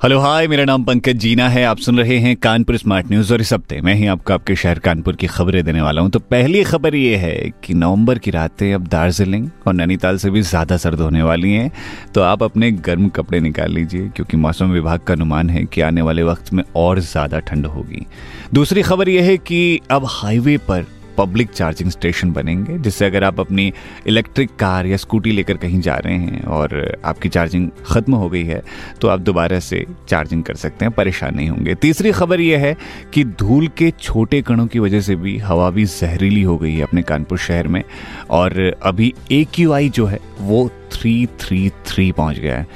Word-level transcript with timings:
hello, 0.00 0.18
hi, 0.18 0.46
मेरा 0.48 0.64
नाम 0.64 0.84
पंकज 0.84 1.16
जीना 1.20 1.48
है। 1.48 1.64
आप 1.64 1.78
सुन 1.78 1.98
रहे 1.98 2.16
हैं 2.18 2.34
कानपुर 2.36 2.76
स्मार्ट 2.76 3.06
न्यूज़ 3.06 3.32
और 3.32 3.40
इस 3.40 3.52
हफ़्ते 3.52 3.80
मैं 3.80 3.94
ही 3.94 4.06
आपको 4.06 4.32
आपके 4.32 4.54
शहर 4.56 4.78
कानपुर 4.78 5.16
की 5.16 5.26
खबरें 5.26 5.62
देने 5.64 5.80
वाला 5.80 6.02
हूँ। 6.02 6.10
तो 6.10 6.18
पहली 6.20 6.62
खबर 6.64 6.94
ये 6.94 7.16
है 7.16 7.34
कि 7.64 7.74
नवंबर 7.74 8.18
की 8.18 8.30
रातें 8.30 8.72
अब 8.74 8.86
दार्जिलिंग 8.86 9.48
और 9.66 9.74
नैनीताल 9.74 10.18
से 10.18 10.30
भी 10.30 10.42
ज़्यादा 10.42 10.76
सर्द 10.76 11.00
होने 11.00 11.22
वाली 11.22 11.52
हैं। 11.52 11.70
तो 12.14 12.20
आप 12.20 12.42
अपने 12.42 12.70
गर्म 12.70 13.08
कपड़े 13.08 13.40
निकाल 13.40 13.72
लीजिए, 13.72 14.08
क्योंकि 14.08 14.36
मौसम 14.36 14.70
विभाग 14.70 15.00
का 15.00 15.14
अनुमान 15.14 15.50
है 15.50 15.64
कि 15.64 15.80
आने 15.80 16.02
वाले 16.02 16.22
वक्त 16.22 16.52
में 16.52 16.62
और 16.76 17.00
ज़्यादा 17.00 17.38
ठंड 17.40 17.66
होगी। 17.66 18.06
दूसरी 18.54 18.82
खबर 18.82 19.08
यह 19.08 19.24
है 19.24 19.36
कि 19.38 19.80
अब 19.90 20.06
हाईवे 20.10 20.56
पर 20.60 20.86
पब्लिक 21.20 21.50
चार्जिंग 21.50 21.90
स्टेशन 21.90 22.32
बनेंगे, 22.32 22.78
जिससे 22.78 23.06
अगर 23.06 23.24
आप 23.24 23.40
अपनी 23.40 23.72
इलेक्ट्रिक 24.06 24.50
कार 24.58 24.86
या 24.86 24.96
स्कूटी 24.98 25.32
लेकर 25.32 25.56
कहीं 25.58 25.80
जा 25.80 25.96
रहे 25.96 26.16
हैं 26.16 26.42
और 26.46 27.00
आपकी 27.04 27.28
चार्जिंग 27.28 27.68
ख़त्म 27.86 28.14
हो 28.14 28.28
गई 28.30 28.44
है 28.44 28.62
तो 29.00 29.08
आप 29.08 29.20
दोबारा 29.20 29.58
से 29.60 29.84
चार्जिंग 30.08 30.42
कर 30.44 30.54
सकते 30.56 30.84
हैं, 30.84 30.94
परेशान 30.94 31.34
नहीं 31.36 31.48
होंगे। 31.48 31.74
तीसरी 31.76 32.12
खबर 32.12 32.40
यह 32.40 32.58
है 32.58 32.76
कि 33.14 33.24
धूल 33.40 33.68
के 33.78 33.90
छोटे 34.00 34.42
कणों 34.42 34.66
की 34.66 34.78
वजह 34.78 35.00
से 35.00 35.16
भी 35.16 35.36
हवा 35.40 35.70
भी 35.70 35.84
जहरीली 35.86 36.42
हो 36.42 36.56
गई 36.58 36.74
है 36.74 36.82
अपने 36.82 37.02
कानपुर 37.02 37.38
शहर 37.38 37.68
में, 37.68 37.82
और 38.30 38.60
अभी 38.82 39.12
ए 39.32 39.44
जो 39.90 40.06
है, 40.06 40.18
वो 40.40 40.68
थ्री 40.92 41.26
थ्री 41.40 41.68
थ्री 41.86 42.10
पहुँच 42.12 42.38
गया 42.38 42.56
है। 42.58 42.66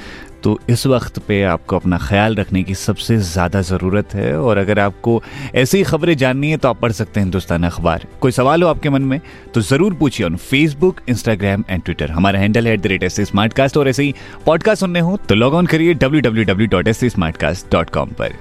तो 0.45 0.59
इस 0.71 0.87
वक्त 0.87 1.19
पे 1.29 1.43
आपको 1.43 1.77
अपना 1.77 1.99
ख्याल 1.99 2.35
रखने 2.37 2.63
की 2.63 2.75
सबसे 2.75 3.17
ज़्यादा 3.19 3.61
ज़रूरत 3.63 4.15
है 4.15 4.37
और 4.39 4.59
अगर 4.59 4.79
आपको 4.79 5.23
ऐसी 5.55 5.83
खबरें 5.83 6.17
जाननी 6.17 6.51
है 6.51 6.57
तो 6.57 6.69
आप 6.69 6.81
पढ़ 6.81 6.93
सकते 6.93 7.21
हैं 7.21 7.25
हिंदुस्तान 7.27 7.65
अखबार। 7.65 8.07
कोई 8.21 8.33
सवाल 8.33 8.63
हो 8.63 8.69
आपके 8.69 8.91
मन 8.91 9.03
में 9.03 9.21
तो 9.55 9.61
ज़रूर 9.61 9.95
पूछिए 9.95 10.27
on 10.27 10.37
Facebook 10.37 11.01
Instagram 11.09 11.65
and 11.71 11.83
Twitter 11.83 12.11
हमारा 12.11 12.41
हैंडल 12.41 12.67
है 12.67 12.75
at 12.75 12.81
the 12.81 12.87
rate 12.87 13.03
S 13.03 13.21
smart 13.21 13.77
और 13.77 13.89
ऐसे 13.89 14.03
ही 14.03 14.15
पॉडकास्ट 14.47 14.81
सुनने 14.81 15.01
हो 15.01 15.17
तो 15.29 15.35
लॉग 15.35 15.55
ऑन 15.55 15.67
करिए 15.67 15.95
W 15.95 16.21
W 16.21 16.45
W 16.45 16.69
dot 16.69 16.89
S 16.89 17.05
smart 17.05 17.37
cast 17.37 17.73
dot 17.73 17.91
com 17.91 18.11
पर। 18.11 18.37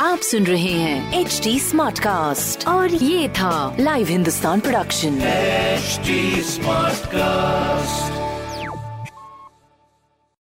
आप 0.00 0.18
सुन 0.18 0.44
रहे 0.44 0.72
हैं 0.72 1.20
एच 1.20 1.40
डी 1.44 1.58
स्मार्ट 1.60 1.98
कास्ट 1.98 2.66
और 2.68 2.94
ये 2.94 3.28
था 3.28 3.76
live 3.80 4.08
Hindustan 4.08 4.60
production 4.60 5.18
smart 6.50 7.06
cast 7.06 7.41